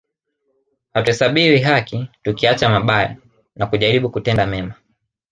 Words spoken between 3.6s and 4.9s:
kujaribu kutenda mema